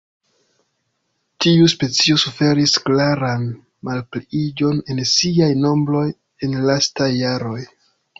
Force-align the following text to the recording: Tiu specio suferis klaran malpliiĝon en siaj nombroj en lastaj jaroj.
Tiu 1.43 1.65
specio 1.73 2.15
suferis 2.23 2.73
klaran 2.87 3.43
malpliiĝon 3.89 4.81
en 4.95 5.03
siaj 5.11 5.51
nombroj 5.67 6.03
en 6.49 6.57
lastaj 6.71 7.11
jaroj. 7.19 7.61